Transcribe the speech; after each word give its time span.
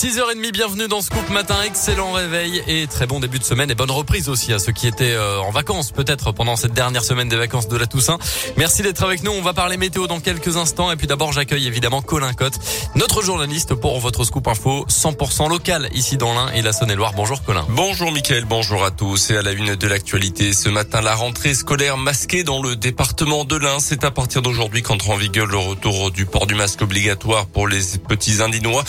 6h30, 0.00 0.52
bienvenue 0.52 0.86
dans 0.86 1.02
Scoop 1.02 1.28
Matin, 1.30 1.56
excellent 1.66 2.12
réveil 2.12 2.62
et 2.68 2.86
très 2.86 3.08
bon 3.08 3.18
début 3.18 3.40
de 3.40 3.44
semaine 3.44 3.68
et 3.68 3.74
bonne 3.74 3.90
reprise 3.90 4.28
aussi 4.28 4.52
à 4.52 4.60
ceux 4.60 4.70
qui 4.70 4.86
étaient 4.86 5.10
euh, 5.10 5.40
en 5.40 5.50
vacances 5.50 5.90
peut-être 5.90 6.30
pendant 6.30 6.54
cette 6.54 6.72
dernière 6.72 7.02
semaine 7.02 7.28
des 7.28 7.34
vacances 7.34 7.66
de 7.66 7.76
la 7.76 7.88
Toussaint. 7.88 8.16
Merci 8.56 8.82
d'être 8.82 9.02
avec 9.02 9.24
nous, 9.24 9.32
on 9.32 9.42
va 9.42 9.54
parler 9.54 9.76
météo 9.76 10.06
dans 10.06 10.20
quelques 10.20 10.56
instants 10.56 10.92
et 10.92 10.96
puis 10.96 11.08
d'abord 11.08 11.32
j'accueille 11.32 11.66
évidemment 11.66 12.00
Colin 12.00 12.32
Cotte, 12.32 12.60
notre 12.94 13.22
journaliste 13.22 13.74
pour 13.74 13.98
votre 13.98 14.22
Scoop 14.22 14.46
Info 14.46 14.86
100% 14.88 15.50
local 15.50 15.88
ici 15.92 16.16
dans 16.16 16.32
l'Ain 16.32 16.52
et 16.52 16.62
la 16.62 16.72
Saône-et-Loire. 16.72 17.14
Bonjour 17.16 17.42
Colin. 17.42 17.66
Bonjour 17.68 18.12
Mickaël, 18.12 18.44
bonjour 18.44 18.84
à 18.84 18.92
tous 18.92 19.32
et 19.32 19.36
à 19.36 19.42
la 19.42 19.50
une 19.50 19.74
de 19.74 19.88
l'actualité. 19.88 20.52
Ce 20.52 20.68
matin, 20.68 21.00
la 21.00 21.16
rentrée 21.16 21.54
scolaire 21.54 21.96
masquée 21.96 22.44
dans 22.44 22.62
le 22.62 22.76
département 22.76 23.44
de 23.44 23.56
l'Ain. 23.56 23.80
C'est 23.80 24.04
à 24.04 24.12
partir 24.12 24.42
d'aujourd'hui 24.42 24.82
qu'entre 24.82 25.10
en 25.10 25.16
vigueur 25.16 25.46
le 25.46 25.58
retour 25.58 26.12
du 26.12 26.24
port 26.24 26.46
du 26.46 26.54
masque 26.54 26.82
obligatoire 26.82 27.46
pour 27.46 27.66
les 27.66 27.80
petits 28.08 28.40
Indinois 28.42 28.84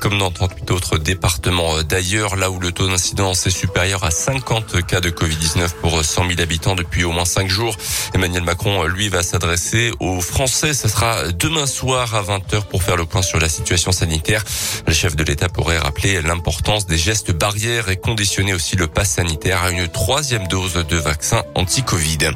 comme 0.00 0.16
dans 0.16 0.30
autres 0.70 0.98
départements 0.98 1.82
d'ailleurs, 1.82 2.36
là 2.36 2.50
où 2.50 2.58
le 2.58 2.72
taux 2.72 2.88
d'incidence 2.88 3.46
est 3.46 3.50
supérieur 3.50 4.04
à 4.04 4.10
50 4.10 4.86
cas 4.86 5.00
de 5.00 5.10
Covid-19 5.10 5.70
pour 5.80 6.04
100 6.04 6.28
000 6.28 6.40
habitants 6.40 6.74
depuis 6.74 7.04
au 7.04 7.12
moins 7.12 7.24
5 7.24 7.48
jours. 7.48 7.76
Emmanuel 8.14 8.42
Macron, 8.42 8.84
lui, 8.84 9.08
va 9.08 9.22
s'adresser 9.22 9.92
aux 10.00 10.20
Français. 10.20 10.74
Ce 10.74 10.88
sera 10.88 11.32
demain 11.32 11.66
soir 11.66 12.14
à 12.14 12.22
20h 12.22 12.64
pour 12.70 12.82
faire 12.82 12.96
le 12.96 13.04
point 13.04 13.22
sur 13.22 13.38
la 13.38 13.48
situation 13.48 13.92
sanitaire. 13.92 14.44
Le 14.86 14.92
chef 14.92 15.16
de 15.16 15.24
l'État 15.24 15.48
pourrait 15.48 15.78
rappeler 15.78 16.22
l'importance 16.22 16.86
des 16.86 16.98
gestes 16.98 17.32
barrières 17.32 17.88
et 17.88 17.96
conditionner 17.96 18.54
aussi 18.54 18.76
le 18.76 18.86
pass 18.86 19.12
sanitaire 19.12 19.62
à 19.62 19.70
une 19.70 19.88
troisième 19.88 20.46
dose 20.48 20.74
de 20.74 20.96
vaccin 20.96 21.42
anti-Covid. 21.54 22.30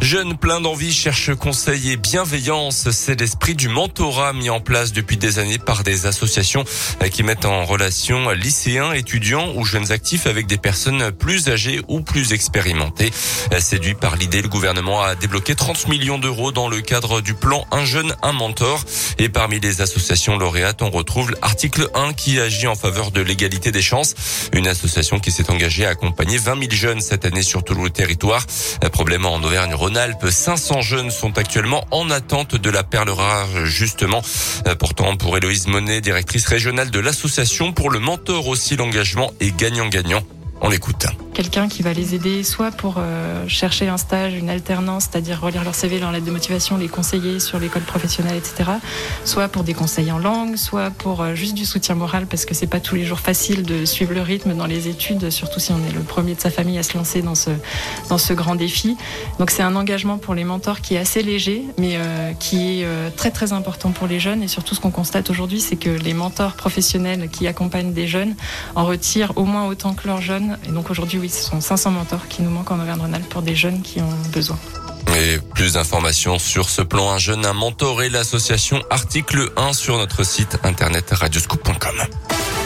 Jeunes 0.00 0.36
pleins 0.36 0.60
d'envie 0.60 0.92
cherchent 0.92 1.34
conseil 1.34 1.92
et 1.92 1.96
bienveillance. 1.96 2.90
C'est 2.90 3.18
l'esprit 3.18 3.54
du 3.54 3.68
mentorat 3.68 4.32
mis 4.32 4.50
en 4.50 4.60
place 4.60 4.92
depuis 4.92 5.16
des 5.16 5.38
années 5.38 5.58
par 5.58 5.82
des 5.82 6.06
associations 6.06 6.64
qui 7.10 7.22
mettent 7.22 7.46
en 7.46 7.57
relation 7.64 8.30
lycéens, 8.30 8.92
étudiants 8.92 9.52
ou 9.54 9.64
jeunes 9.64 9.92
actifs 9.92 10.26
avec 10.26 10.46
des 10.46 10.58
personnes 10.58 11.10
plus 11.12 11.48
âgées 11.48 11.80
ou 11.88 12.00
plus 12.00 12.32
expérimentées. 12.32 13.10
Séduit 13.58 13.94
par 13.94 14.16
l'idée, 14.16 14.42
le 14.42 14.48
gouvernement 14.48 15.02
a 15.02 15.14
débloqué 15.14 15.54
30 15.54 15.88
millions 15.88 16.18
d'euros 16.18 16.52
dans 16.52 16.68
le 16.68 16.80
cadre 16.80 17.20
du 17.20 17.34
plan 17.34 17.66
Un 17.70 17.84
jeune, 17.84 18.14
un 18.22 18.32
mentor. 18.32 18.82
Et 19.18 19.28
parmi 19.28 19.60
les 19.60 19.80
associations 19.80 20.38
lauréates, 20.38 20.82
on 20.82 20.90
retrouve 20.90 21.32
l'article 21.42 21.88
1 21.94 22.12
qui 22.12 22.38
agit 22.40 22.66
en 22.66 22.74
faveur 22.74 23.10
de 23.10 23.20
l'égalité 23.20 23.72
des 23.72 23.82
chances. 23.82 24.14
Une 24.52 24.68
association 24.68 25.18
qui 25.18 25.30
s'est 25.30 25.50
engagée 25.50 25.86
à 25.86 25.90
accompagner 25.90 26.38
20 26.38 26.58
000 26.60 26.70
jeunes 26.72 27.00
cette 27.00 27.24
année 27.24 27.42
sur 27.42 27.64
tout 27.64 27.74
le 27.74 27.90
territoire. 27.90 28.44
Problème 28.92 29.26
en 29.26 29.36
Auvergne 29.36 29.74
Rhône-Alpes, 29.74 30.28
500 30.30 30.80
jeunes 30.82 31.10
sont 31.10 31.38
actuellement 31.38 31.84
en 31.90 32.10
attente 32.10 32.56
de 32.56 32.70
la 32.70 32.84
perle 32.84 33.10
rare, 33.10 33.66
justement. 33.66 34.22
Pourtant, 34.78 35.16
pour 35.16 35.36
Héloïse 35.36 35.66
Monet, 35.66 36.00
directrice 36.00 36.46
régionale 36.46 36.90
de 36.90 36.98
l'association, 36.98 37.47
pour 37.74 37.90
le 37.90 37.98
mentor 37.98 38.46
aussi, 38.48 38.76
l'engagement 38.76 39.32
est 39.40 39.56
gagnant-gagnant. 39.56 40.20
On 40.60 40.68
l'écoute 40.68 41.06
quelqu'un 41.38 41.68
qui 41.68 41.82
va 41.82 41.92
les 41.92 42.16
aider 42.16 42.42
soit 42.42 42.72
pour 42.72 42.96
euh, 42.98 43.46
chercher 43.46 43.86
un 43.86 43.96
stage, 43.96 44.34
une 44.34 44.50
alternance, 44.50 45.04
c'est-à-dire 45.04 45.40
relire 45.40 45.62
leur 45.62 45.76
CV, 45.76 46.00
leur 46.00 46.10
lettre 46.10 46.26
de 46.26 46.32
motivation, 46.32 46.76
les 46.76 46.88
conseiller 46.88 47.38
sur 47.38 47.60
l'école 47.60 47.82
professionnelle, 47.82 48.36
etc. 48.36 48.72
Soit 49.24 49.46
pour 49.46 49.62
des 49.62 49.72
conseils 49.72 50.10
en 50.10 50.18
langue, 50.18 50.56
soit 50.56 50.90
pour 50.90 51.20
euh, 51.20 51.36
juste 51.36 51.54
du 51.54 51.64
soutien 51.64 51.94
moral 51.94 52.26
parce 52.26 52.44
que 52.44 52.54
c'est 52.54 52.66
pas 52.66 52.80
tous 52.80 52.96
les 52.96 53.04
jours 53.04 53.20
facile 53.20 53.62
de 53.62 53.84
suivre 53.84 54.14
le 54.14 54.20
rythme 54.20 54.54
dans 54.54 54.66
les 54.66 54.88
études, 54.88 55.30
surtout 55.30 55.60
si 55.60 55.70
on 55.70 55.78
est 55.88 55.92
le 55.94 56.00
premier 56.00 56.34
de 56.34 56.40
sa 56.40 56.50
famille 56.50 56.76
à 56.76 56.82
se 56.82 56.98
lancer 56.98 57.22
dans 57.22 57.36
ce 57.36 57.50
dans 58.08 58.18
ce 58.18 58.32
grand 58.32 58.56
défi. 58.56 58.96
Donc 59.38 59.52
c'est 59.52 59.62
un 59.62 59.76
engagement 59.76 60.18
pour 60.18 60.34
les 60.34 60.42
mentors 60.42 60.80
qui 60.80 60.96
est 60.96 60.98
assez 60.98 61.22
léger, 61.22 61.62
mais 61.78 61.98
euh, 61.98 62.32
qui 62.32 62.82
est 62.82 63.16
très 63.16 63.30
très 63.30 63.52
important 63.52 63.92
pour 63.92 64.08
les 64.08 64.18
jeunes 64.18 64.42
et 64.42 64.48
surtout 64.48 64.74
ce 64.74 64.80
qu'on 64.80 64.90
constate 64.90 65.30
aujourd'hui, 65.30 65.60
c'est 65.60 65.76
que 65.76 65.90
les 65.90 66.14
mentors 66.14 66.54
professionnels 66.54 67.28
qui 67.30 67.46
accompagnent 67.46 67.92
des 67.92 68.08
jeunes 68.08 68.34
en 68.74 68.84
retirent 68.84 69.34
au 69.36 69.44
moins 69.44 69.68
autant 69.68 69.94
que 69.94 70.08
leurs 70.08 70.20
jeunes. 70.20 70.58
Et 70.68 70.72
donc 70.72 70.90
aujourd'hui, 70.90 71.20
oui, 71.20 71.27
ce 71.28 71.50
sont 71.50 71.60
500 71.60 71.90
mentors 71.90 72.28
qui 72.28 72.42
nous 72.42 72.50
manquent 72.50 72.70
en 72.70 72.80
Auvergne-Rhône-Alpes 72.80 73.28
pour 73.28 73.42
des 73.42 73.54
jeunes 73.54 73.82
qui 73.82 74.00
ont 74.00 74.14
besoin. 74.32 74.58
Et 75.16 75.38
plus 75.54 75.74
d'informations 75.74 76.38
sur 76.38 76.68
ce 76.68 76.82
plan 76.82 77.10
Un 77.10 77.18
jeune, 77.18 77.44
un 77.46 77.52
mentor 77.52 78.02
et 78.02 78.08
l'association 78.08 78.82
Article 78.90 79.50
1 79.56 79.72
sur 79.72 79.96
notre 79.96 80.22
site 80.24 80.58
internet 80.64 81.10
radioscoop.com. 81.10 82.57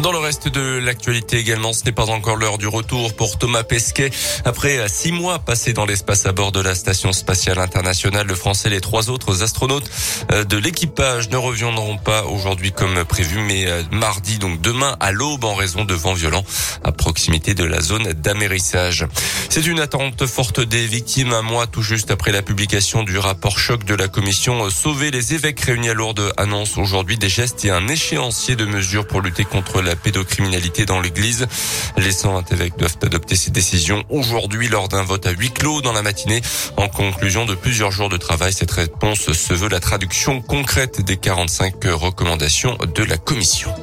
Dans 0.00 0.10
le 0.10 0.18
reste 0.18 0.48
de 0.48 0.78
l'actualité 0.78 1.36
également, 1.36 1.72
ce 1.72 1.84
n'est 1.84 1.92
pas 1.92 2.08
encore 2.10 2.36
l'heure 2.36 2.56
du 2.56 2.66
retour 2.66 3.14
pour 3.14 3.38
Thomas 3.38 3.62
Pesquet. 3.62 4.10
Après 4.44 4.88
six 4.88 5.12
mois 5.12 5.38
passés 5.38 5.74
dans 5.74 5.84
l'espace 5.84 6.24
à 6.24 6.32
bord 6.32 6.50
de 6.50 6.60
la 6.60 6.74
station 6.74 7.12
spatiale 7.12 7.58
internationale, 7.58 8.26
le 8.26 8.34
Français 8.34 8.68
et 8.68 8.70
les 8.70 8.80
trois 8.80 9.10
autres 9.10 9.42
astronautes 9.42 9.90
euh, 10.32 10.44
de 10.44 10.56
l'équipage 10.56 11.28
ne 11.28 11.36
reviendront 11.36 11.98
pas 11.98 12.24
aujourd'hui 12.24 12.72
comme 12.72 13.04
prévu, 13.04 13.40
mais 13.40 13.66
euh, 13.66 13.82
mardi, 13.92 14.38
donc 14.38 14.62
demain 14.62 14.96
à 14.98 15.12
l'aube 15.12 15.44
en 15.44 15.54
raison 15.54 15.84
de 15.84 15.94
vents 15.94 16.14
violents 16.14 16.44
à 16.84 16.90
proximité 16.90 17.54
de 17.54 17.64
la 17.64 17.80
zone 17.80 18.12
d'amérissage. 18.14 19.06
C'est 19.50 19.66
une 19.66 19.78
attente 19.78 20.26
forte 20.26 20.60
des 20.60 20.86
victimes 20.86 21.32
un 21.34 21.42
mois 21.42 21.66
tout 21.66 21.82
juste 21.82 22.10
après 22.10 22.32
la 22.32 22.42
publication 22.42 23.02
du 23.02 23.18
rapport 23.18 23.58
choc 23.58 23.84
de 23.84 23.94
la 23.94 24.08
commission 24.08 24.70
Sauver 24.70 25.10
les 25.10 25.34
évêques 25.34 25.60
réunis 25.60 25.90
à 25.90 25.94
Lourdes 25.94 26.32
annonce 26.38 26.78
aujourd'hui 26.78 27.18
des 27.18 27.28
gestes 27.28 27.64
et 27.66 27.70
un 27.70 27.88
échéancier 27.88 28.56
de 28.56 28.64
mesures 28.64 29.06
pour 29.06 29.20
lutter 29.20 29.44
contre 29.44 29.81
la 29.82 29.96
pédocriminalité 29.96 30.86
dans 30.86 31.00
l'Église. 31.00 31.46
Les 31.96 32.12
120 32.12 32.52
évêques 32.52 32.76
doivent 32.78 32.98
adopter 33.02 33.36
ces 33.36 33.50
décisions 33.50 34.02
aujourd'hui 34.08 34.68
lors 34.68 34.88
d'un 34.88 35.02
vote 35.02 35.26
à 35.26 35.30
huis 35.30 35.50
clos 35.50 35.82
dans 35.82 35.92
la 35.92 36.02
matinée. 36.02 36.40
En 36.76 36.88
conclusion 36.88 37.44
de 37.44 37.54
plusieurs 37.54 37.90
jours 37.90 38.08
de 38.08 38.16
travail, 38.16 38.52
cette 38.52 38.70
réponse 38.70 39.32
se 39.32 39.54
veut 39.54 39.68
la 39.68 39.80
traduction 39.80 40.40
concrète 40.40 41.02
des 41.02 41.16
45 41.16 41.74
recommandations 41.84 42.76
de 42.94 43.04
la 43.04 43.18
Commission. 43.18 43.74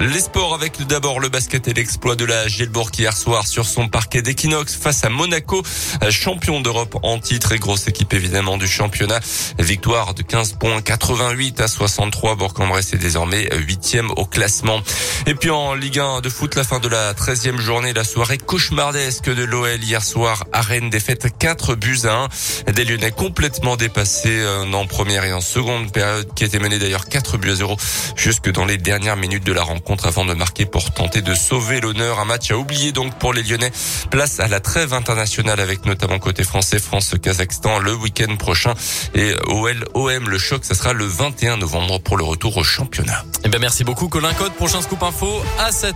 Les 0.00 0.20
sports 0.20 0.54
avec 0.54 0.82
d'abord 0.86 1.20
le 1.20 1.28
basket 1.28 1.68
et 1.68 1.72
l'exploit 1.72 2.16
de 2.16 2.24
la 2.24 2.48
Gielbourg 2.48 2.90
hier 2.98 3.16
soir 3.16 3.46
sur 3.46 3.64
son 3.64 3.88
parquet 3.88 4.22
d'Equinox 4.22 4.74
face 4.74 5.04
à 5.04 5.08
Monaco, 5.08 5.62
champion 6.10 6.60
d'Europe 6.60 6.98
en 7.02 7.20
titre 7.20 7.52
et 7.52 7.58
grosse 7.58 7.86
équipe 7.86 8.12
évidemment 8.12 8.56
du 8.56 8.66
championnat. 8.66 9.20
Victoire 9.60 10.14
de 10.14 10.22
15 10.22 10.54
points 10.54 10.82
88 10.82 11.60
à 11.60 11.68
63. 11.68 12.34
Bourg-en-Bresse 12.34 12.92
est 12.92 12.98
désormais 12.98 13.48
huitième 13.54 14.10
au 14.16 14.26
classement. 14.26 14.80
Et 15.26 15.36
puis 15.36 15.50
en 15.50 15.74
Ligue 15.74 16.00
1 16.00 16.20
de 16.22 16.28
foot, 16.28 16.56
la 16.56 16.64
fin 16.64 16.80
de 16.80 16.88
la 16.88 17.14
13e 17.14 17.58
journée, 17.58 17.92
la 17.92 18.04
soirée 18.04 18.38
cauchemardesque 18.38 19.32
de 19.32 19.44
l'OL 19.44 19.82
hier 19.82 20.02
soir 20.02 20.44
à 20.52 20.60
Rennes, 20.60 20.90
défaite 20.90 21.28
4 21.38 21.76
buts 21.76 22.00
à 22.04 22.28
1. 22.66 22.72
Des 22.72 22.84
Lyonnais 22.84 23.12
complètement 23.12 23.76
dépassés 23.76 24.40
euh, 24.40 24.72
en 24.72 24.86
première 24.86 25.24
et 25.24 25.32
en 25.32 25.40
seconde 25.40 25.92
période 25.92 26.28
qui 26.34 26.44
était 26.44 26.58
menée 26.58 26.80
d'ailleurs 26.80 27.08
4 27.08 27.38
buts 27.38 27.50
à 27.50 27.54
0 27.54 27.76
jusque 28.16 28.50
dans 28.50 28.64
les 28.64 28.76
dernières 28.76 29.16
minutes 29.16 29.44
de 29.44 29.52
la 29.52 29.62
rencontre 29.62 29.83
contre 29.84 30.06
avant 30.06 30.24
de 30.24 30.34
marquer 30.34 30.66
pour 30.66 30.92
tenter 30.92 31.22
de 31.22 31.34
sauver 31.34 31.80
l'honneur. 31.80 32.18
Un 32.18 32.24
match 32.24 32.50
à 32.50 32.56
oublier 32.56 32.92
donc 32.92 33.14
pour 33.18 33.32
les 33.32 33.42
Lyonnais. 33.42 33.70
Place 34.10 34.40
à 34.40 34.48
la 34.48 34.60
trêve 34.60 34.92
internationale 34.92 35.60
avec 35.60 35.84
notamment 35.84 36.18
côté 36.18 36.42
français, 36.42 36.78
France-Kazakhstan 36.78 37.78
le 37.78 37.94
week-end 37.94 38.34
prochain. 38.36 38.74
Et 39.14 39.34
OL-OM, 39.46 40.28
le 40.28 40.38
choc, 40.38 40.64
ça 40.64 40.74
sera 40.74 40.92
le 40.92 41.04
21 41.04 41.58
novembre 41.58 42.00
pour 42.00 42.16
le 42.16 42.24
retour 42.24 42.56
au 42.56 42.64
championnat. 42.64 43.24
Eh 43.44 43.48
ben 43.48 43.60
merci 43.60 43.84
beaucoup 43.84 44.08
Colin 44.08 44.32
Code. 44.34 44.54
Prochain 44.54 44.80
scoop 44.80 45.02
info 45.02 45.44
à 45.58 45.70
7 45.70 45.84